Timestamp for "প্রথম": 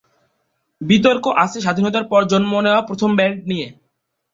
2.89-3.09